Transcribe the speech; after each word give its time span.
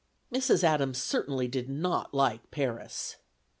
Mrs. 0.33 0.63
Adams 0.63 0.97
certainly 0.99 1.47
did 1.47 1.69
not 1.69 2.11
like 2.11 2.49
Paris. 2.49 3.17